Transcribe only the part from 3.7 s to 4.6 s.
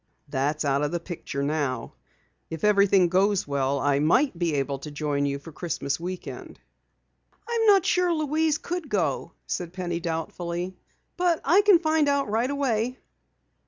I might be